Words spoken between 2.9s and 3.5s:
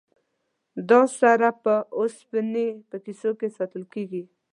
کیسو کې